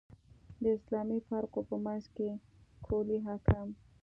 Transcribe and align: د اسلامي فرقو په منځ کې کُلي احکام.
د 0.63 0.63
اسلامي 0.77 1.19
فرقو 1.27 1.59
په 1.69 1.75
منځ 1.85 2.03
کې 2.15 2.29
کُلي 2.85 3.17
احکام. 3.33 3.67